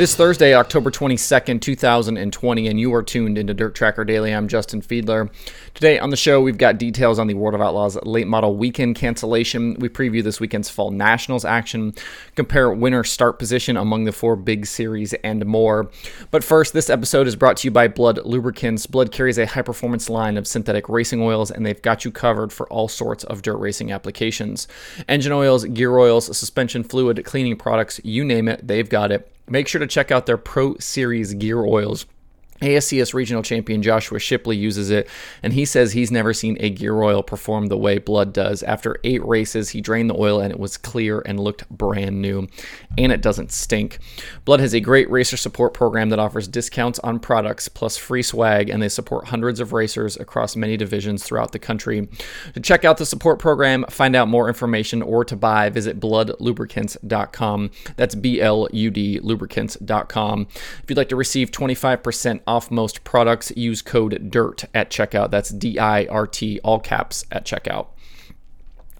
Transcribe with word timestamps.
It 0.00 0.04
is 0.04 0.14
Thursday, 0.16 0.54
October 0.54 0.90
22nd, 0.90 1.60
2020, 1.60 2.68
and 2.68 2.80
you 2.80 2.94
are 2.94 3.02
tuned 3.02 3.36
into 3.36 3.52
Dirt 3.52 3.74
Tracker 3.74 4.02
Daily. 4.02 4.34
I'm 4.34 4.48
Justin 4.48 4.80
Fiedler. 4.80 5.30
Today 5.74 5.98
on 5.98 6.08
the 6.08 6.16
show, 6.16 6.40
we've 6.40 6.56
got 6.56 6.78
details 6.78 7.18
on 7.18 7.26
the 7.26 7.34
World 7.34 7.54
of 7.54 7.60
Outlaws 7.60 8.02
late 8.04 8.26
model 8.26 8.56
weekend 8.56 8.96
cancellation. 8.96 9.74
We 9.74 9.90
preview 9.90 10.24
this 10.24 10.40
weekend's 10.40 10.70
Fall 10.70 10.90
Nationals 10.90 11.44
action, 11.44 11.92
compare 12.34 12.72
winner 12.72 13.04
start 13.04 13.38
position 13.38 13.76
among 13.76 14.04
the 14.04 14.12
four 14.12 14.36
big 14.36 14.64
series, 14.64 15.12
and 15.12 15.44
more. 15.44 15.90
But 16.30 16.44
first, 16.44 16.72
this 16.72 16.88
episode 16.88 17.26
is 17.26 17.36
brought 17.36 17.58
to 17.58 17.66
you 17.66 17.70
by 17.70 17.86
Blud 17.86 18.24
Lubricants. 18.24 18.86
Blud 18.86 19.12
carries 19.12 19.36
a 19.36 19.44
high 19.44 19.60
performance 19.60 20.08
line 20.08 20.38
of 20.38 20.46
synthetic 20.46 20.88
racing 20.88 21.20
oils, 21.20 21.50
and 21.50 21.66
they've 21.66 21.82
got 21.82 22.06
you 22.06 22.10
covered 22.10 22.54
for 22.54 22.66
all 22.68 22.88
sorts 22.88 23.24
of 23.24 23.42
dirt 23.42 23.58
racing 23.58 23.92
applications. 23.92 24.66
Engine 25.10 25.32
oils, 25.32 25.66
gear 25.66 25.98
oils, 25.98 26.34
suspension 26.34 26.84
fluid, 26.84 27.22
cleaning 27.26 27.58
products, 27.58 28.00
you 28.02 28.24
name 28.24 28.48
it, 28.48 28.66
they've 28.66 28.88
got 28.88 29.12
it. 29.12 29.30
Make 29.50 29.66
sure 29.66 29.80
to 29.80 29.86
check 29.88 30.12
out 30.12 30.26
their 30.26 30.38
Pro 30.38 30.76
Series 30.78 31.34
gear 31.34 31.64
oils. 31.64 32.06
ASCS 32.60 33.14
regional 33.14 33.42
champion 33.42 33.82
Joshua 33.82 34.18
Shipley 34.18 34.56
uses 34.56 34.90
it, 34.90 35.08
and 35.42 35.52
he 35.52 35.64
says 35.64 35.92
he's 35.92 36.10
never 36.10 36.32
seen 36.32 36.56
a 36.60 36.70
gear 36.70 37.00
oil 37.00 37.22
perform 37.22 37.66
the 37.66 37.76
way 37.76 37.98
Blud 37.98 38.32
does. 38.32 38.62
After 38.62 38.96
eight 39.04 39.24
races, 39.24 39.70
he 39.70 39.80
drained 39.80 40.10
the 40.10 40.18
oil 40.18 40.40
and 40.40 40.52
it 40.52 40.58
was 40.58 40.76
clear 40.76 41.22
and 41.24 41.40
looked 41.40 41.68
brand 41.70 42.20
new, 42.20 42.46
and 42.98 43.12
it 43.12 43.22
doesn't 43.22 43.52
stink. 43.52 43.98
Blud 44.44 44.60
has 44.60 44.74
a 44.74 44.80
great 44.80 45.10
racer 45.10 45.36
support 45.36 45.74
program 45.74 46.10
that 46.10 46.18
offers 46.18 46.48
discounts 46.48 46.98
on 47.00 47.18
products 47.18 47.68
plus 47.68 47.96
free 47.96 48.22
swag, 48.22 48.68
and 48.68 48.82
they 48.82 48.88
support 48.88 49.28
hundreds 49.28 49.60
of 49.60 49.72
racers 49.72 50.16
across 50.16 50.56
many 50.56 50.76
divisions 50.76 51.24
throughout 51.24 51.52
the 51.52 51.58
country. 51.58 52.08
To 52.54 52.60
check 52.60 52.84
out 52.84 52.98
the 52.98 53.06
support 53.06 53.38
program, 53.38 53.84
find 53.88 54.14
out 54.14 54.28
more 54.28 54.48
information, 54.48 55.02
or 55.02 55.24
to 55.24 55.36
buy, 55.36 55.70
visit 55.70 56.00
bludlubricants.com. 56.00 57.70
That's 57.96 58.14
B 58.14 58.40
L 58.40 58.68
U 58.72 58.90
D 58.90 59.20
lubricants.com. 59.20 60.48
If 60.82 60.84
you'd 60.88 60.96
like 60.96 61.08
to 61.10 61.16
receive 61.16 61.50
25% 61.50 62.40
off 62.50 62.70
most 62.70 63.04
products. 63.04 63.52
Use 63.56 63.80
code 63.80 64.30
DIRT 64.30 64.64
at 64.74 64.90
checkout. 64.90 65.30
That's 65.30 65.50
D 65.50 65.78
I 65.78 66.06
R 66.06 66.26
T, 66.26 66.58
all 66.64 66.80
caps 66.80 67.24
at 67.30 67.46
checkout. 67.46 67.86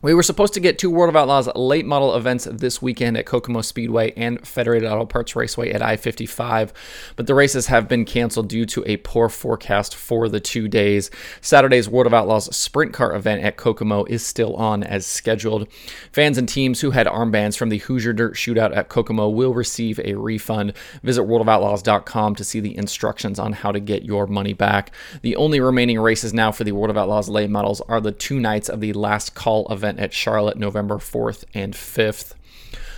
We 0.02 0.14
were 0.14 0.22
supposed 0.22 0.54
to 0.54 0.60
get 0.60 0.78
two 0.78 0.88
World 0.90 1.10
of 1.10 1.16
Outlaws 1.16 1.46
late 1.54 1.84
model 1.84 2.16
events 2.16 2.48
this 2.50 2.80
weekend 2.80 3.18
at 3.18 3.26
Kokomo 3.26 3.60
Speedway 3.60 4.14
and 4.16 4.46
Federated 4.48 4.90
Auto 4.90 5.04
Parts 5.04 5.36
Raceway 5.36 5.72
at 5.72 5.82
I 5.82 5.96
55, 5.96 6.72
but 7.16 7.26
the 7.26 7.34
races 7.34 7.66
have 7.66 7.86
been 7.86 8.06
canceled 8.06 8.48
due 8.48 8.64
to 8.64 8.82
a 8.86 8.96
poor 8.96 9.28
forecast 9.28 9.94
for 9.94 10.30
the 10.30 10.40
two 10.40 10.68
days. 10.68 11.10
Saturday's 11.42 11.86
World 11.86 12.06
of 12.06 12.14
Outlaws 12.14 12.56
sprint 12.56 12.94
car 12.94 13.14
event 13.14 13.44
at 13.44 13.58
Kokomo 13.58 14.06
is 14.06 14.24
still 14.24 14.56
on 14.56 14.82
as 14.82 15.04
scheduled. 15.04 15.68
Fans 16.12 16.38
and 16.38 16.48
teams 16.48 16.80
who 16.80 16.92
had 16.92 17.06
armbands 17.06 17.58
from 17.58 17.68
the 17.68 17.78
Hoosier 17.78 18.14
Dirt 18.14 18.36
Shootout 18.36 18.74
at 18.74 18.88
Kokomo 18.88 19.28
will 19.28 19.52
receive 19.52 20.00
a 20.02 20.14
refund. 20.14 20.72
Visit 21.02 21.24
worldofoutlaws.com 21.24 22.36
to 22.36 22.44
see 22.44 22.60
the 22.60 22.74
instructions 22.74 23.38
on 23.38 23.52
how 23.52 23.70
to 23.70 23.80
get 23.80 24.04
your 24.04 24.26
money 24.26 24.54
back. 24.54 24.92
The 25.20 25.36
only 25.36 25.60
remaining 25.60 26.00
races 26.00 26.32
now 26.32 26.52
for 26.52 26.64
the 26.64 26.72
World 26.72 26.88
of 26.88 26.96
Outlaws 26.96 27.28
late 27.28 27.50
models 27.50 27.82
are 27.82 28.00
the 28.00 28.12
two 28.12 28.40
nights 28.40 28.70
of 28.70 28.80
the 28.80 28.94
last 28.94 29.34
call 29.34 29.70
event 29.70 29.89
event 29.90 30.00
at 30.00 30.14
Charlotte 30.14 30.56
November 30.56 30.96
4th 30.96 31.44
and 31.54 31.74
5th. 31.74 32.34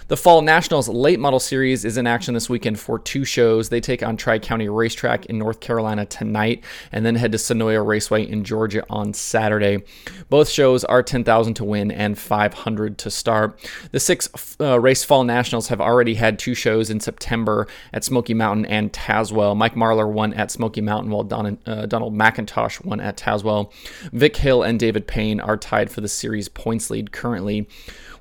The 0.08 0.16
Fall 0.16 0.42
Nationals 0.42 0.88
Late 0.88 1.20
Model 1.20 1.38
Series 1.38 1.84
is 1.84 1.96
in 1.96 2.08
action 2.08 2.34
this 2.34 2.50
weekend 2.50 2.80
for 2.80 2.98
two 2.98 3.24
shows. 3.24 3.68
They 3.68 3.80
take 3.80 4.02
on 4.02 4.16
Tri 4.16 4.40
County 4.40 4.68
Racetrack 4.68 5.26
in 5.26 5.38
North 5.38 5.60
Carolina 5.60 6.04
tonight 6.06 6.64
and 6.90 7.06
then 7.06 7.14
head 7.14 7.32
to 7.32 7.38
Senoia 7.38 7.86
Raceway 7.86 8.28
in 8.28 8.42
Georgia 8.42 8.84
on 8.90 9.14
Saturday. 9.14 9.84
Both 10.28 10.48
shows 10.48 10.84
are 10.84 11.04
10000 11.04 11.54
to 11.54 11.64
win 11.64 11.92
and 11.92 12.18
500 12.18 12.98
to 12.98 13.10
start. 13.10 13.58
The 13.92 14.00
six 14.00 14.56
uh, 14.60 14.80
race 14.80 15.04
Fall 15.04 15.22
Nationals 15.22 15.68
have 15.68 15.80
already 15.80 16.14
had 16.14 16.38
two 16.38 16.54
shows 16.54 16.90
in 16.90 16.98
September 16.98 17.68
at 17.92 18.02
Smoky 18.02 18.34
Mountain 18.34 18.66
and 18.66 18.92
Tazewell. 18.92 19.56
Mike 19.56 19.76
Marlar 19.76 20.10
won 20.10 20.34
at 20.34 20.50
Smoky 20.50 20.80
Mountain 20.80 21.12
while 21.12 21.24
Don, 21.24 21.58
uh, 21.64 21.86
Donald 21.86 22.14
McIntosh 22.14 22.84
won 22.84 23.00
at 23.00 23.16
Tazewell. 23.16 23.72
Vic 24.12 24.36
Hill 24.36 24.64
and 24.64 24.80
David 24.80 25.06
Payne 25.06 25.40
are 25.40 25.56
tied 25.56 25.90
for 25.90 26.00
the 26.00 26.08
series 26.08 26.48
points 26.48 26.90
lead 26.90 27.12
currently. 27.12 27.68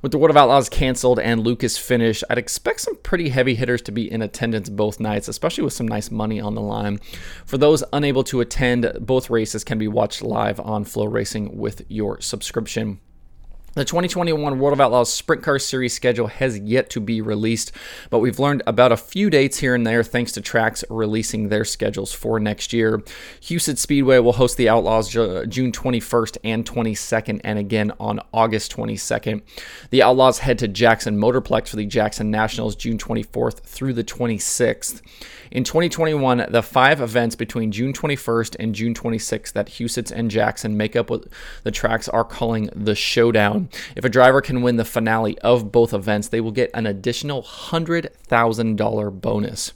With 0.01 0.11
the 0.11 0.17
World 0.17 0.31
of 0.31 0.37
Outlaws 0.37 0.67
canceled 0.67 1.19
and 1.19 1.41
Lucas 1.41 1.70
finished, 1.77 2.23
I'd 2.29 2.37
expect 2.37 2.81
some 2.81 2.95
pretty 2.97 3.29
heavy 3.29 3.55
hitters 3.55 3.81
to 3.83 3.91
be 3.91 4.11
in 4.11 4.21
attendance 4.21 4.69
both 4.69 4.99
nights, 4.99 5.27
especially 5.27 5.63
with 5.63 5.73
some 5.73 5.87
nice 5.87 6.11
money 6.11 6.39
on 6.39 6.55
the 6.55 6.61
line. 6.61 6.99
For 7.45 7.57
those 7.57 7.83
unable 7.93 8.23
to 8.25 8.41
attend, 8.41 8.91
both 8.99 9.29
races 9.29 9.63
can 9.63 9.77
be 9.77 9.87
watched 9.87 10.21
live 10.21 10.59
on 10.59 10.85
FloRacing 10.85 11.53
with 11.53 11.83
your 11.89 12.19
subscription. 12.21 12.99
The 13.73 13.85
2021 13.85 14.59
World 14.59 14.73
of 14.73 14.81
Outlaws 14.81 15.13
Sprint 15.13 15.43
Car 15.43 15.57
Series 15.57 15.93
schedule 15.93 16.27
has 16.27 16.59
yet 16.59 16.89
to 16.89 16.99
be 16.99 17.21
released, 17.21 17.71
but 18.09 18.19
we've 18.19 18.37
learned 18.37 18.63
about 18.67 18.91
a 18.91 18.97
few 18.97 19.29
dates 19.29 19.59
here 19.59 19.73
and 19.73 19.87
there 19.87 20.03
thanks 20.03 20.33
to 20.33 20.41
tracks 20.41 20.83
releasing 20.89 21.47
their 21.47 21.63
schedules 21.63 22.11
for 22.11 22.37
next 22.37 22.73
year. 22.73 23.01
Huset's 23.41 23.79
Speedway 23.79 24.19
will 24.19 24.33
host 24.33 24.57
the 24.57 24.67
Outlaws 24.67 25.07
June 25.07 25.71
21st 25.71 26.37
and 26.43 26.65
22nd, 26.65 27.39
and 27.45 27.57
again 27.57 27.93
on 27.97 28.19
August 28.33 28.75
22nd. 28.75 29.41
The 29.89 30.03
Outlaws 30.03 30.39
head 30.39 30.59
to 30.59 30.67
Jackson 30.67 31.17
Motorplex 31.17 31.69
for 31.69 31.77
the 31.77 31.85
Jackson 31.85 32.29
Nationals 32.29 32.75
June 32.75 32.97
24th 32.97 33.61
through 33.61 33.93
the 33.93 34.03
26th. 34.03 35.01
In 35.49 35.63
2021, 35.63 36.47
the 36.49 36.63
five 36.63 36.99
events 36.99 37.35
between 37.35 37.71
June 37.71 37.93
21st 37.93 38.57
and 38.59 38.75
June 38.75 38.93
26th 38.93 39.53
that 39.53 39.67
Huset's 39.67 40.11
and 40.11 40.29
Jackson 40.29 40.75
make 40.75 40.97
up 40.97 41.09
what 41.09 41.25
the 41.63 41.71
tracks 41.71 42.09
are 42.09 42.23
calling 42.25 42.69
the 42.73 42.95
Showdown. 42.95 43.60
If 43.95 44.05
a 44.05 44.09
driver 44.09 44.41
can 44.41 44.61
win 44.61 44.77
the 44.77 44.85
finale 44.85 45.37
of 45.39 45.71
both 45.71 45.93
events, 45.93 46.27
they 46.27 46.41
will 46.41 46.51
get 46.51 46.71
an 46.73 46.85
additional 46.85 47.43
$100,000 47.43 49.21
bonus. 49.21 49.73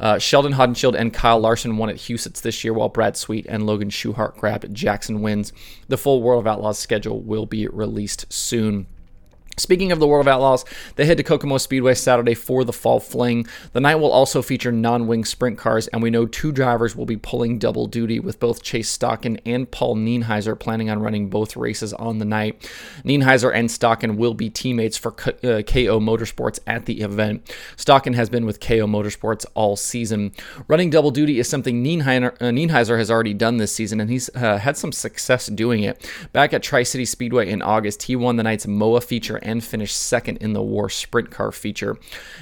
Uh, 0.00 0.18
Sheldon 0.18 0.52
Haudenschild 0.52 0.94
and 0.94 1.12
Kyle 1.12 1.40
Larson 1.40 1.76
won 1.76 1.90
at 1.90 1.96
Huset's 1.96 2.40
this 2.40 2.62
year, 2.62 2.72
while 2.72 2.88
Brad 2.88 3.16
Sweet 3.16 3.46
and 3.48 3.66
Logan 3.66 3.90
Schuchart 3.90 4.36
grabbed 4.36 4.72
Jackson 4.72 5.22
wins. 5.22 5.52
The 5.88 5.98
full 5.98 6.22
World 6.22 6.40
of 6.40 6.46
Outlaws 6.46 6.78
schedule 6.78 7.20
will 7.20 7.46
be 7.46 7.66
released 7.68 8.32
soon. 8.32 8.86
Speaking 9.58 9.92
of 9.92 9.98
the 9.98 10.06
World 10.06 10.26
of 10.26 10.32
Outlaws, 10.32 10.64
they 10.96 11.04
head 11.04 11.16
to 11.16 11.22
Kokomo 11.22 11.58
Speedway 11.58 11.94
Saturday 11.94 12.34
for 12.34 12.64
the 12.64 12.72
Fall 12.72 13.00
Fling. 13.00 13.46
The 13.72 13.80
night 13.80 13.96
will 13.96 14.10
also 14.10 14.40
feature 14.40 14.72
non 14.72 15.06
wing 15.06 15.24
sprint 15.24 15.58
cars, 15.58 15.88
and 15.88 16.02
we 16.02 16.10
know 16.10 16.26
two 16.26 16.52
drivers 16.52 16.94
will 16.94 17.06
be 17.06 17.16
pulling 17.16 17.58
double 17.58 17.86
duty 17.86 18.20
with 18.20 18.38
both 18.38 18.62
Chase 18.62 18.96
Stockon 18.96 19.40
and 19.44 19.70
Paul 19.70 19.96
Nienhiser 19.96 20.58
planning 20.58 20.90
on 20.90 21.00
running 21.00 21.28
both 21.28 21.56
races 21.56 21.92
on 21.94 22.18
the 22.18 22.24
night. 22.24 22.60
Nienhiser 23.04 23.52
and 23.52 23.68
Stockon 23.68 24.16
will 24.16 24.34
be 24.34 24.48
teammates 24.48 24.96
for 24.96 25.10
KO 25.10 25.28
uh, 25.32 25.62
Motorsports 25.62 26.60
at 26.66 26.86
the 26.86 27.00
event. 27.00 27.44
Stockon 27.76 28.14
has 28.14 28.28
been 28.28 28.46
with 28.46 28.60
KO 28.60 28.86
Motorsports 28.86 29.44
all 29.54 29.76
season. 29.76 30.32
Running 30.68 30.90
double 30.90 31.10
duty 31.10 31.38
is 31.38 31.48
something 31.48 31.82
Nienhiser, 31.82 32.34
uh, 32.40 32.46
Nienhiser 32.46 32.98
has 32.98 33.10
already 33.10 33.34
done 33.34 33.56
this 33.56 33.74
season, 33.74 34.00
and 34.00 34.10
he's 34.10 34.30
uh, 34.34 34.58
had 34.58 34.76
some 34.76 34.92
success 34.92 35.46
doing 35.46 35.82
it. 35.82 36.08
Back 36.32 36.52
at 36.52 36.62
Tri 36.62 36.82
City 36.82 37.04
Speedway 37.04 37.50
in 37.50 37.62
August, 37.62 38.04
he 38.04 38.16
won 38.16 38.36
the 38.36 38.42
night's 38.42 38.66
MOA 38.66 39.00
feature 39.00 39.38
and 39.48 39.64
finished 39.64 39.96
second 39.96 40.36
in 40.38 40.52
the 40.52 40.62
War 40.62 40.88
Sprint 40.90 41.30
Car 41.30 41.50
feature. 41.50 41.96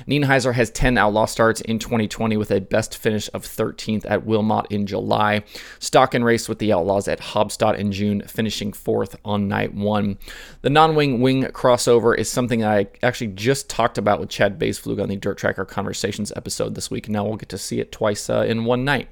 Nienhiser 0.09 0.53
has 0.55 0.71
10 0.71 0.99
Outlaw 0.99 1.27
starts 1.27 1.61
in 1.61 1.79
2020 1.79 2.37
with 2.37 2.51
a 2.51 2.61
best 2.61 2.97
finish 2.97 3.31
of 3.33 3.45
13th 3.45 4.05
at 4.09 4.27
Wilmot 4.27 4.67
in 4.71 4.87
July. 4.87 5.45
Stockon 5.79 6.25
raced 6.25 6.49
with 6.49 6.59
the 6.59 6.73
Outlaws 6.73 7.07
at 7.07 7.21
Haubstadt 7.21 7.79
in 7.79 7.93
June, 7.93 8.23
finishing 8.27 8.73
fourth 8.73 9.17
on 9.25 9.49
night 9.49 9.73
one. 9.73 10.19
The 10.63 10.71
non-wing 10.71 11.21
wing 11.21 11.45
crossover 11.45 12.17
is 12.17 12.31
something 12.31 12.65
I 12.65 12.89
actually 13.03 13.29
just 13.29 13.71
talked 13.71 13.99
about 13.99 14.19
with 14.19 14.29
Chad 14.29 14.59
Boespflug 14.59 15.01
on 15.01 15.09
the 15.09 15.17
Dirt 15.17 15.39
Tracker 15.39 15.65
Conversations 15.65 16.33
episode 16.35 16.75
this 16.75 16.91
week. 16.91 17.09
Now 17.09 17.25
we'll 17.25 17.37
get 17.37 17.49
to 17.51 17.59
see 17.59 17.79
it 17.79 17.93
twice 17.93 18.29
uh, 18.29 18.45
in 18.49 18.65
one 18.65 18.85
night. 18.85 19.09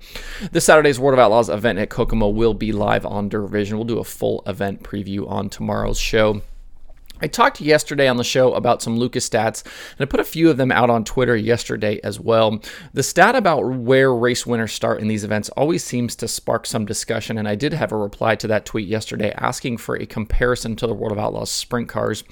This 0.51 0.65
Saturday's 0.65 0.99
World 0.99 1.15
of 1.15 1.21
Outlaws 1.21 1.49
event 1.49 1.79
at 1.79 1.91
Kokomo 1.91 2.29
will 2.29 2.55
be 2.55 2.73
live 2.73 3.07
on 3.07 3.29
Dirt 3.29 3.49
Vision. 3.49 3.79
We'll 3.79 3.87
do 3.87 3.99
a 3.99 4.05
full 4.05 4.43
event 4.47 4.83
preview 4.83 5.29
on 5.31 5.49
tomorrow's 5.49 6.01
show. 6.01 6.43
I 7.21 7.29
talked 7.29 7.61
yesterday 7.61 8.09
on 8.09 8.17
the 8.17 8.25
show 8.25 8.55
about 8.55 8.83
some 8.83 8.99
Lucas 8.99 9.29
stats, 9.29 9.63
and 9.65 10.01
I 10.01 10.05
put 10.05 10.21
a 10.21 10.25
few 10.25 10.51
of 10.51 10.57
them 10.57 10.73
out 10.73 10.91
on 10.91 11.05
Twitter 11.05 11.37
yesterday 11.37 12.01
as 12.03 12.19
well. 12.19 12.61
The 12.93 13.05
stat 13.05 13.37
about 13.37 13.61
where 13.65 14.13
race 14.13 14.45
winners 14.45 14.73
start 14.73 15.01
in 15.01 15.07
these 15.07 15.23
events 15.23 15.49
always 15.51 15.85
seems 15.85 16.17
to 16.17 16.29
spark 16.29 16.67
some 16.67 16.85
discussion, 16.85 17.39
and 17.39 17.47
I 17.47 17.55
did 17.55 17.73
have 17.73 17.93
a 17.93 17.97
reply 17.97 18.35
to 18.37 18.49
that 18.49 18.67
tweet 18.67 18.89
yesterday 18.89 19.33
asking 19.37 19.79
for 19.79 19.95
a 19.95 20.07
comparison 20.07 20.75
to 20.77 20.87
the 20.89 20.95
World 20.95 21.13
of 21.13 21.19
Outlaws 21.19 21.51
sprint 21.51 21.89
cars. 21.89 22.25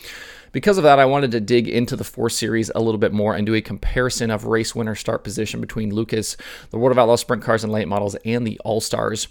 Because 0.52 0.76
of 0.76 0.84
that, 0.84 0.98
I 0.98 1.06
wanted 1.06 1.30
to 1.32 1.40
dig 1.40 1.66
into 1.66 1.96
the 1.96 2.04
four 2.04 2.28
series 2.28 2.70
a 2.74 2.80
little 2.80 2.98
bit 2.98 3.12
more 3.12 3.34
and 3.34 3.46
do 3.46 3.54
a 3.54 3.62
comparison 3.62 4.30
of 4.30 4.44
race 4.44 4.74
winner 4.74 4.94
start 4.94 5.24
position 5.24 5.62
between 5.62 5.94
Lucas, 5.94 6.36
the 6.70 6.78
World 6.78 6.92
of 6.92 6.98
Outlaws 6.98 7.22
sprint 7.22 7.42
cars 7.42 7.64
and 7.64 7.72
late 7.72 7.88
models, 7.88 8.14
and 8.26 8.46
the 8.46 8.60
All 8.62 8.82
Stars. 8.82 9.28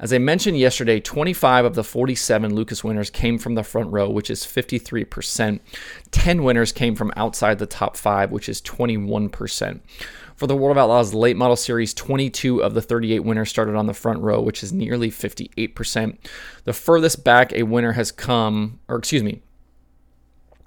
As 0.00 0.12
I 0.12 0.18
mentioned 0.18 0.58
yesterday, 0.58 0.98
25 0.98 1.64
of 1.64 1.74
the 1.76 1.84
47 1.84 2.54
Lucas 2.54 2.82
winners 2.82 3.08
came 3.08 3.38
from 3.38 3.54
the 3.54 3.62
front 3.62 3.92
row, 3.92 4.10
which 4.10 4.30
is 4.30 4.44
53%. 4.44 5.60
10 6.10 6.42
winners 6.42 6.72
came 6.72 6.96
from 6.96 7.12
outside 7.16 7.60
the 7.60 7.66
top 7.66 7.96
five, 7.96 8.32
which 8.32 8.48
is 8.48 8.60
21%. 8.60 9.80
For 10.34 10.48
the 10.48 10.56
World 10.56 10.76
of 10.76 10.82
Outlaws 10.82 11.14
late 11.14 11.36
model 11.36 11.54
series, 11.54 11.94
22 11.94 12.60
of 12.60 12.74
the 12.74 12.82
38 12.82 13.20
winners 13.20 13.48
started 13.48 13.76
on 13.76 13.86
the 13.86 13.94
front 13.94 14.20
row, 14.20 14.40
which 14.40 14.64
is 14.64 14.72
nearly 14.72 15.08
58%. 15.08 16.18
The 16.64 16.72
furthest 16.72 17.22
back 17.22 17.52
a 17.52 17.62
winner 17.62 17.92
has 17.92 18.10
come, 18.10 18.80
or 18.88 18.96
excuse 18.96 19.22
me, 19.22 19.42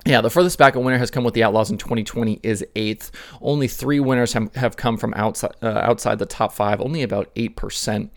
Yeah, 0.06 0.22
the 0.22 0.30
furthest 0.30 0.58
back 0.58 0.76
a 0.76 0.80
winner 0.80 1.00
has 1.00 1.12
come 1.12 1.26
with 1.26 1.34
the 1.34 1.44
Outlaws 1.44 1.70
in 1.70 1.78
2020 1.78 2.40
is 2.42 2.66
eighth. 2.78 3.12
Only 3.42 3.68
three 3.68 4.00
winners 4.00 4.32
have 4.32 4.78
come 4.78 4.96
from 4.96 5.14
outside 5.16 5.52
uh, 5.62 5.80
outside 5.84 6.18
the 6.18 6.26
top 6.26 6.54
five, 6.54 6.80
only 6.80 7.04
about 7.04 7.30
eight 7.36 7.58
percent. 7.58 8.10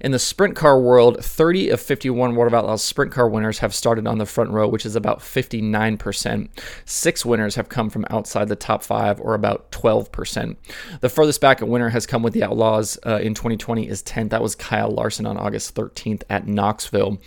In 0.00 0.12
the 0.12 0.18
sprint 0.18 0.56
car 0.56 0.80
world, 0.80 1.22
30 1.22 1.68
of 1.68 1.82
51 1.82 2.34
World 2.34 2.50
of 2.50 2.56
Outlaws 2.56 2.82
sprint 2.82 3.12
car 3.12 3.28
winners 3.28 3.58
have 3.58 3.74
started 3.74 4.06
on 4.06 4.16
the 4.16 4.24
front 4.24 4.52
row, 4.52 4.66
which 4.66 4.86
is 4.86 4.96
about 4.96 5.20
59 5.20 5.98
percent. 5.98 6.50
Six 6.86 7.26
winners 7.26 7.56
have 7.56 7.68
come 7.68 7.90
from 7.90 8.06
outside 8.08 8.48
the 8.48 8.56
top 8.56 8.82
five, 8.82 9.20
or 9.20 9.34
about 9.34 9.70
12 9.70 10.10
percent. 10.10 10.58
The 11.02 11.10
furthest 11.10 11.42
back 11.42 11.60
a 11.60 11.66
winner 11.66 11.90
has 11.90 12.06
come 12.06 12.22
with 12.22 12.32
the 12.32 12.44
Outlaws 12.44 12.98
uh, 13.04 13.18
in 13.20 13.34
2020 13.34 13.86
is 13.86 14.02
10th. 14.02 14.30
That 14.30 14.42
was 14.42 14.54
Kyle 14.54 14.90
Larson 14.90 15.26
on 15.26 15.36
August 15.36 15.74
13th 15.74 16.22
at 16.30 16.46
Knoxville. 16.46 17.18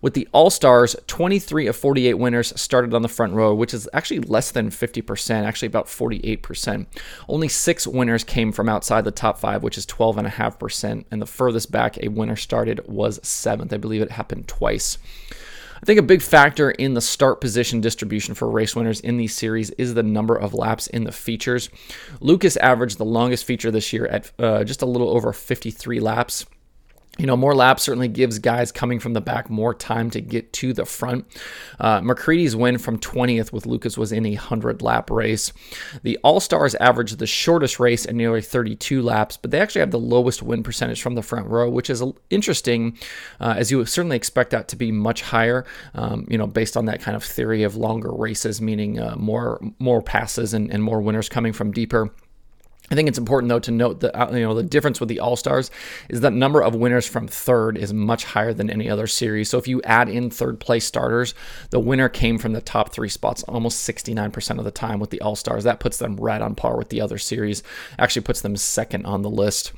With 0.00 0.14
the 0.14 0.28
All 0.32 0.48
Stars, 0.48 0.96
23 1.08 1.66
of 1.66 1.76
48 1.76 2.14
winners 2.14 2.58
started 2.58 2.94
on 2.94 3.02
the 3.02 3.08
front 3.08 3.34
row, 3.34 3.54
which 3.56 3.74
is 3.74 3.88
actually 3.92 4.20
less 4.20 4.50
than 4.50 4.70
50%, 4.70 5.44
actually 5.44 5.66
about 5.66 5.86
48%. 5.86 6.86
Only 7.28 7.48
six 7.48 7.86
winners 7.86 8.24
came 8.24 8.52
from 8.52 8.68
outside 8.68 9.04
the 9.04 9.10
top 9.10 9.38
five, 9.38 9.62
which 9.62 9.78
is 9.78 9.86
12.5%. 9.86 11.04
And 11.10 11.22
the 11.22 11.26
furthest 11.26 11.72
back 11.72 11.98
a 11.98 12.08
winner 12.08 12.36
started 12.36 12.86
was 12.86 13.20
seventh. 13.26 13.72
I 13.72 13.78
believe 13.78 14.02
it 14.02 14.12
happened 14.12 14.48
twice. 14.48 14.98
I 15.76 15.84
think 15.84 15.98
a 15.98 16.02
big 16.02 16.22
factor 16.22 16.70
in 16.70 16.94
the 16.94 17.00
start 17.00 17.40
position 17.40 17.80
distribution 17.80 18.34
for 18.34 18.48
race 18.48 18.74
winners 18.74 19.00
in 19.00 19.18
these 19.18 19.34
series 19.34 19.70
is 19.72 19.94
the 19.94 20.02
number 20.02 20.34
of 20.34 20.54
laps 20.54 20.86
in 20.86 21.04
the 21.04 21.12
features. 21.12 21.68
Lucas 22.20 22.56
averaged 22.56 22.98
the 22.98 23.04
longest 23.04 23.44
feature 23.44 23.70
this 23.70 23.92
year 23.92 24.06
at 24.06 24.32
uh, 24.38 24.64
just 24.64 24.82
a 24.82 24.86
little 24.86 25.10
over 25.10 25.32
53 25.32 26.00
laps 26.00 26.46
you 27.18 27.26
know, 27.26 27.36
more 27.36 27.54
laps 27.54 27.82
certainly 27.82 28.08
gives 28.08 28.38
guys 28.38 28.70
coming 28.70 28.98
from 28.98 29.14
the 29.14 29.20
back 29.20 29.48
more 29.48 29.74
time 29.74 30.10
to 30.10 30.20
get 30.20 30.52
to 30.54 30.72
the 30.72 30.84
front. 30.84 31.26
Uh, 31.80 32.00
McCreadie's 32.00 32.54
win 32.54 32.78
from 32.78 32.98
20th 32.98 33.52
with 33.52 33.66
Lucas 33.66 33.96
was 33.96 34.12
in 34.12 34.26
a 34.26 34.34
100 34.34 34.82
lap 34.82 35.10
race. 35.10 35.52
The 36.02 36.18
All 36.22 36.40
Stars 36.40 36.74
averaged 36.76 37.18
the 37.18 37.26
shortest 37.26 37.80
race 37.80 38.06
at 38.06 38.14
nearly 38.14 38.42
32 38.42 39.02
laps, 39.02 39.36
but 39.36 39.50
they 39.50 39.60
actually 39.60 39.80
have 39.80 39.90
the 39.90 39.98
lowest 39.98 40.42
win 40.42 40.62
percentage 40.62 41.00
from 41.00 41.14
the 41.14 41.22
front 41.22 41.46
row, 41.48 41.70
which 41.70 41.88
is 41.88 42.02
interesting, 42.30 42.98
uh, 43.40 43.54
as 43.56 43.70
you 43.70 43.78
would 43.78 43.88
certainly 43.88 44.16
expect 44.16 44.50
that 44.50 44.68
to 44.68 44.76
be 44.76 44.92
much 44.92 45.22
higher. 45.22 45.64
Um, 45.94 46.26
you 46.28 46.36
know, 46.36 46.46
based 46.46 46.76
on 46.76 46.84
that 46.86 47.00
kind 47.00 47.16
of 47.16 47.24
theory 47.24 47.62
of 47.62 47.76
longer 47.76 48.12
races, 48.12 48.60
meaning 48.60 49.00
uh, 49.00 49.14
more 49.16 49.60
more 49.78 50.02
passes 50.02 50.52
and, 50.52 50.70
and 50.70 50.82
more 50.82 51.00
winners 51.00 51.28
coming 51.28 51.52
from 51.52 51.72
deeper. 51.72 52.12
I 52.90 52.94
think 52.94 53.08
it's 53.08 53.18
important 53.18 53.48
though 53.48 53.58
to 53.58 53.70
note 53.70 54.00
that 54.00 54.16
uh, 54.18 54.30
you 54.32 54.40
know 54.40 54.54
the 54.54 54.62
difference 54.62 55.00
with 55.00 55.08
the 55.08 55.20
All 55.20 55.36
Stars 55.36 55.70
is 56.08 56.20
that 56.20 56.32
number 56.32 56.62
of 56.62 56.74
winners 56.74 57.06
from 57.06 57.26
third 57.26 57.76
is 57.76 57.92
much 57.92 58.24
higher 58.24 58.52
than 58.52 58.70
any 58.70 58.88
other 58.88 59.06
series. 59.06 59.50
So 59.50 59.58
if 59.58 59.66
you 59.66 59.82
add 59.82 60.08
in 60.08 60.30
third 60.30 60.60
place 60.60 60.84
starters, 60.84 61.34
the 61.70 61.80
winner 61.80 62.08
came 62.08 62.38
from 62.38 62.52
the 62.52 62.60
top 62.60 62.92
three 62.92 63.08
spots 63.08 63.42
almost 63.44 63.88
69% 63.88 64.58
of 64.58 64.64
the 64.64 64.70
time 64.70 65.00
with 65.00 65.10
the 65.10 65.20
All 65.20 65.36
Stars. 65.36 65.64
That 65.64 65.80
puts 65.80 65.98
them 65.98 66.16
right 66.16 66.40
on 66.40 66.54
par 66.54 66.76
with 66.76 66.90
the 66.90 67.00
other 67.00 67.18
series. 67.18 67.62
Actually 67.98 68.22
puts 68.22 68.40
them 68.40 68.56
second 68.56 69.04
on 69.04 69.22
the 69.22 69.30
list. 69.30 69.72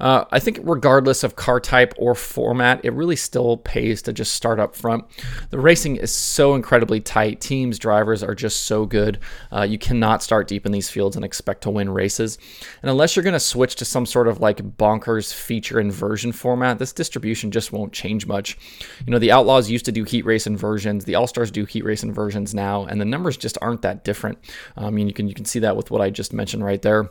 Uh, 0.00 0.24
I 0.32 0.38
think 0.38 0.60
regardless 0.62 1.22
of 1.22 1.36
car 1.36 1.60
type 1.60 1.92
or 1.98 2.14
format, 2.14 2.84
it 2.84 2.92
really 2.92 3.16
still 3.16 3.58
pays 3.58 4.00
to 4.02 4.12
just 4.12 4.32
start 4.32 4.58
up 4.58 4.74
front. 4.74 5.04
The 5.50 5.58
racing 5.58 5.96
is 5.96 6.12
so 6.12 6.54
incredibly 6.54 7.00
tight. 7.00 7.40
Teams, 7.40 7.78
drivers 7.78 8.22
are 8.22 8.34
just 8.34 8.62
so 8.62 8.86
good. 8.86 9.18
Uh, 9.52 9.62
you 9.62 9.78
cannot 9.78 10.22
start 10.22 10.48
deep 10.48 10.64
in 10.64 10.72
these 10.72 10.88
fields 10.88 11.16
and 11.16 11.24
expect 11.24 11.62
to 11.62 11.70
win 11.70 11.90
races. 11.90 12.38
And 12.82 12.90
unless 12.90 13.16
you're 13.16 13.22
going 13.22 13.34
to 13.34 13.40
switch 13.40 13.76
to 13.76 13.84
some 13.84 14.06
sort 14.06 14.28
of 14.28 14.40
like 14.40 14.58
bonkers 14.76 15.32
feature 15.32 15.80
inversion 15.80 16.32
format, 16.32 16.78
this 16.78 16.92
distribution 16.92 17.50
just 17.50 17.72
won't 17.72 17.92
change 17.92 18.26
much. 18.26 18.58
You 19.06 19.10
know, 19.10 19.18
the 19.18 19.32
Outlaws 19.32 19.70
used 19.70 19.84
to 19.86 19.92
do 19.92 20.04
heat 20.04 20.24
race 20.24 20.46
inversions, 20.46 21.04
the 21.04 21.14
All 21.14 21.26
Stars 21.26 21.50
do 21.50 21.64
heat 21.64 21.84
race 21.84 22.02
inversions 22.02 22.54
now, 22.54 22.84
and 22.84 23.00
the 23.00 23.04
numbers 23.04 23.36
just 23.36 23.58
aren't 23.60 23.82
that 23.82 24.04
different. 24.04 24.38
Um, 24.76 24.86
I 24.86 24.90
mean, 24.90 25.08
you 25.08 25.14
can 25.14 25.28
you 25.28 25.34
can 25.34 25.44
see 25.44 25.58
that 25.60 25.76
with 25.76 25.90
what 25.90 26.00
I 26.00 26.10
just 26.10 26.32
mentioned 26.32 26.64
right 26.64 26.80
there. 26.80 27.10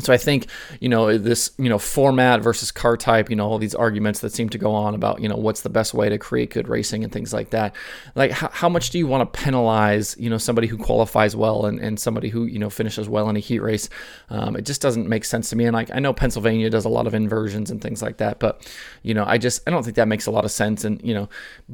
So 0.00 0.12
I 0.12 0.16
think 0.16 0.46
you 0.80 0.88
know 0.88 1.16
this 1.18 1.52
you 1.58 1.68
know 1.68 1.78
format 1.78 2.40
versus 2.40 2.70
car 2.70 2.96
type 2.96 3.30
you 3.30 3.36
know 3.36 3.46
all 3.46 3.58
these 3.58 3.74
arguments 3.74 4.20
that 4.20 4.32
seem 4.32 4.48
to 4.50 4.58
go 4.58 4.72
on 4.72 4.94
about 4.94 5.20
you 5.20 5.28
know 5.28 5.36
what's 5.36 5.62
the 5.62 5.70
best 5.70 5.94
way 5.94 6.08
to 6.08 6.18
create 6.18 6.50
good 6.50 6.68
racing 6.68 7.04
and 7.04 7.12
things 7.12 7.32
like 7.32 7.50
that. 7.50 7.74
Like 8.14 8.30
how, 8.30 8.48
how 8.52 8.68
much 8.68 8.90
do 8.90 8.98
you 8.98 9.06
want 9.06 9.32
to 9.32 9.40
penalize 9.40 10.16
you 10.18 10.30
know 10.30 10.38
somebody 10.38 10.66
who 10.66 10.78
qualifies 10.78 11.36
well 11.36 11.66
and, 11.66 11.78
and 11.80 11.98
somebody 11.98 12.28
who 12.28 12.44
you 12.44 12.58
know 12.58 12.70
finishes 12.70 13.08
well 13.08 13.28
in 13.28 13.36
a 13.36 13.40
heat 13.40 13.60
race? 13.60 13.88
Um, 14.30 14.56
it 14.56 14.62
just 14.62 14.80
doesn't 14.80 15.08
make 15.08 15.24
sense 15.24 15.50
to 15.50 15.56
me. 15.56 15.64
And 15.66 15.74
like 15.74 15.90
I 15.92 15.98
know 15.98 16.12
Pennsylvania 16.12 16.70
does 16.70 16.84
a 16.84 16.88
lot 16.88 17.06
of 17.06 17.14
inversions 17.14 17.70
and 17.70 17.80
things 17.80 18.02
like 18.02 18.18
that, 18.18 18.38
but 18.38 18.70
you 19.02 19.14
know 19.14 19.24
I 19.26 19.38
just 19.38 19.62
I 19.66 19.70
don't 19.70 19.82
think 19.82 19.96
that 19.96 20.08
makes 20.08 20.26
a 20.26 20.30
lot 20.30 20.44
of 20.44 20.50
sense. 20.50 20.84
And 20.84 21.00
you 21.02 21.14
know 21.14 21.28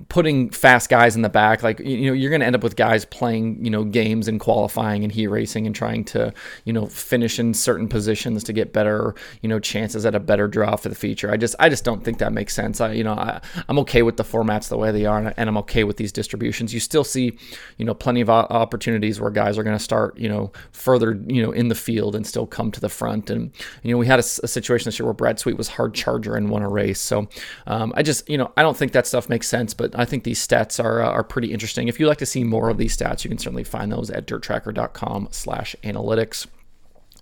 putting 0.08 0.50
fast 0.50 0.90
guys 0.90 1.16
in 1.16 1.22
the 1.22 1.28
back 1.28 1.62
like 1.62 1.78
you 1.80 2.06
know 2.06 2.12
you're 2.12 2.30
going 2.30 2.40
to 2.40 2.46
end 2.46 2.56
up 2.56 2.62
with 2.62 2.76
guys 2.76 3.04
playing 3.04 3.64
you 3.64 3.70
know 3.70 3.84
games 3.84 4.28
and 4.28 4.40
qualifying 4.40 5.04
and 5.04 5.12
heat 5.12 5.28
racing 5.28 5.66
and 5.66 5.74
trying 5.74 6.04
to 6.04 6.32
you 6.64 6.72
know 6.72 6.86
finish 6.86 7.38
in 7.38 7.54
certain 7.54 7.88
positions 7.88 8.15
positions 8.16 8.44
to 8.44 8.52
get 8.52 8.72
better, 8.72 9.14
you 9.42 9.48
know, 9.48 9.58
chances 9.58 10.06
at 10.06 10.14
a 10.14 10.20
better 10.20 10.48
draw 10.48 10.76
for 10.76 10.88
the 10.88 10.94
feature. 10.94 11.30
I 11.30 11.36
just 11.36 11.54
I 11.58 11.68
just 11.68 11.84
don't 11.84 12.02
think 12.02 12.18
that 12.18 12.32
makes 12.32 12.54
sense. 12.54 12.80
I 12.80 12.92
you 12.92 13.04
know 13.04 13.12
I, 13.12 13.40
I'm 13.68 13.78
okay 13.80 14.02
with 14.02 14.16
the 14.16 14.24
formats 14.24 14.68
the 14.68 14.78
way 14.78 14.90
they 14.90 15.04
are, 15.06 15.34
and 15.36 15.48
I'm 15.48 15.58
okay 15.58 15.84
with 15.84 15.96
these 15.96 16.12
distributions. 16.12 16.72
You 16.72 16.80
still 16.80 17.04
see, 17.04 17.38
you 17.76 17.84
know, 17.84 17.94
plenty 17.94 18.22
of 18.22 18.30
opportunities 18.30 19.20
where 19.20 19.30
guys 19.30 19.58
are 19.58 19.62
going 19.62 19.76
to 19.76 19.82
start, 19.82 20.18
you 20.18 20.28
know, 20.28 20.52
further, 20.72 21.20
you 21.26 21.42
know, 21.42 21.52
in 21.52 21.68
the 21.68 21.74
field 21.74 22.16
and 22.16 22.26
still 22.26 22.46
come 22.46 22.70
to 22.72 22.80
the 22.80 22.88
front. 22.88 23.28
And 23.30 23.52
you 23.82 23.92
know, 23.92 23.98
we 23.98 24.06
had 24.06 24.18
a, 24.18 24.24
a 24.42 24.48
situation 24.48 24.86
this 24.86 24.98
year 24.98 25.06
where 25.06 25.14
Brad 25.14 25.38
Sweet 25.38 25.58
was 25.58 25.68
hard 25.68 25.94
charger 25.94 26.34
and 26.36 26.50
won 26.50 26.62
a 26.62 26.68
race. 26.68 27.00
So 27.00 27.28
um, 27.66 27.92
I 27.96 28.02
just 28.02 28.28
you 28.28 28.38
know 28.38 28.52
I 28.56 28.62
don't 28.62 28.76
think 28.76 28.92
that 28.92 29.06
stuff 29.06 29.28
makes 29.28 29.46
sense, 29.46 29.74
but 29.74 29.96
I 29.98 30.06
think 30.06 30.24
these 30.24 30.44
stats 30.46 30.82
are 30.82 31.02
uh, 31.02 31.10
are 31.10 31.24
pretty 31.24 31.52
interesting. 31.52 31.88
If 31.88 32.00
you 32.00 32.06
like 32.06 32.18
to 32.18 32.26
see 32.26 32.44
more 32.44 32.70
of 32.70 32.78
these 32.78 32.96
stats, 32.96 33.24
you 33.24 33.28
can 33.28 33.38
certainly 33.38 33.64
find 33.64 33.92
those 33.92 34.10
at 34.10 34.26
dirttracker.com/analytics. 34.26 36.46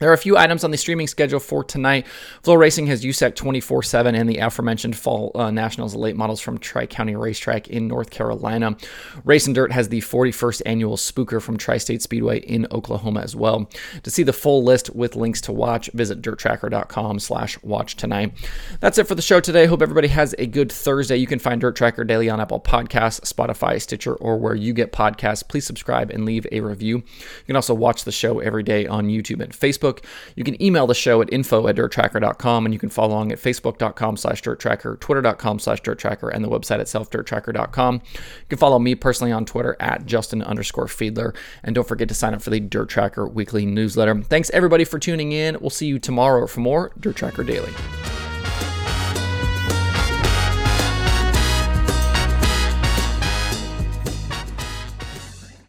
There 0.00 0.10
are 0.10 0.14
a 0.14 0.18
few 0.18 0.36
items 0.36 0.64
on 0.64 0.70
the 0.70 0.76
streaming 0.76 1.06
schedule 1.06 1.38
for 1.38 1.62
tonight. 1.62 2.06
FloRacing 2.42 2.88
has 2.88 3.04
USAC 3.04 3.34
24 3.34 3.82
7 3.82 4.14
and 4.14 4.28
the 4.28 4.38
aforementioned 4.38 4.96
Fall 4.96 5.30
uh, 5.34 5.50
Nationals 5.50 5.94
late 5.94 6.16
models 6.16 6.40
from 6.40 6.58
Tri 6.58 6.86
County 6.86 7.14
Racetrack 7.14 7.68
in 7.68 7.86
North 7.86 8.10
Carolina. 8.10 8.76
Race 9.24 9.46
and 9.46 9.54
Dirt 9.54 9.70
has 9.70 9.88
the 9.88 10.00
41st 10.00 10.62
annual 10.66 10.96
Spooker 10.96 11.40
from 11.40 11.56
Tri 11.56 11.78
State 11.78 12.02
Speedway 12.02 12.40
in 12.40 12.66
Oklahoma 12.72 13.20
as 13.20 13.36
well. 13.36 13.70
To 14.02 14.10
see 14.10 14.24
the 14.24 14.32
full 14.32 14.64
list 14.64 14.90
with 14.94 15.14
links 15.14 15.40
to 15.42 15.52
watch, 15.52 15.88
visit 15.94 16.20
dirttracker.com 16.22 17.20
slash 17.20 17.62
watch 17.62 17.96
tonight. 17.96 18.32
That's 18.80 18.98
it 18.98 19.06
for 19.06 19.14
the 19.14 19.22
show 19.22 19.38
today. 19.38 19.66
Hope 19.66 19.80
everybody 19.82 20.08
has 20.08 20.34
a 20.38 20.46
good 20.46 20.72
Thursday. 20.72 21.16
You 21.16 21.26
can 21.26 21.38
find 21.38 21.60
Dirt 21.60 21.76
Tracker 21.76 22.04
daily 22.04 22.28
on 22.28 22.40
Apple 22.40 22.60
Podcasts, 22.60 23.32
Spotify, 23.32 23.80
Stitcher, 23.80 24.14
or 24.14 24.38
where 24.38 24.54
you 24.54 24.72
get 24.72 24.92
podcasts. 24.92 25.46
Please 25.46 25.64
subscribe 25.64 26.10
and 26.10 26.24
leave 26.24 26.46
a 26.50 26.60
review. 26.60 26.96
You 26.96 27.46
can 27.46 27.56
also 27.56 27.74
watch 27.74 28.04
the 28.04 28.12
show 28.12 28.40
every 28.40 28.64
day 28.64 28.86
on 28.86 29.06
YouTube 29.06 29.40
and 29.40 29.52
Facebook. 29.52 29.83
Facebook. 29.84 30.04
You 30.36 30.44
can 30.44 30.60
email 30.62 30.86
the 30.86 30.94
show 30.94 31.20
at 31.22 31.32
info 31.32 31.66
at 31.68 31.76
dirttracker.com 31.76 32.66
and 32.66 32.72
you 32.72 32.78
can 32.78 32.88
follow 32.88 33.14
along 33.14 33.32
at 33.32 33.38
facebook.com 33.38 34.16
slash 34.16 34.42
dirttracker, 34.42 34.98
twitter.com 35.00 35.58
slash 35.58 35.82
dirttracker, 35.82 36.32
and 36.32 36.44
the 36.44 36.48
website 36.48 36.80
itself, 36.80 37.10
dirttracker.com. 37.10 37.94
You 37.94 38.46
can 38.48 38.58
follow 38.58 38.78
me 38.78 38.94
personally 38.94 39.32
on 39.32 39.44
Twitter 39.44 39.76
at 39.80 40.06
Justin 40.06 40.42
underscore 40.42 40.86
Fiedler. 40.86 41.34
And 41.62 41.74
don't 41.74 41.86
forget 41.86 42.08
to 42.08 42.14
sign 42.14 42.34
up 42.34 42.42
for 42.42 42.50
the 42.50 42.60
Dirt 42.60 42.88
Tracker 42.88 43.26
weekly 43.26 43.66
newsletter. 43.66 44.22
Thanks 44.22 44.50
everybody 44.50 44.84
for 44.84 44.98
tuning 44.98 45.32
in. 45.32 45.58
We'll 45.60 45.70
see 45.70 45.86
you 45.86 45.98
tomorrow 45.98 46.46
for 46.46 46.60
more 46.60 46.92
Dirt 46.98 47.16
Tracker 47.16 47.44
Daily. 47.44 47.72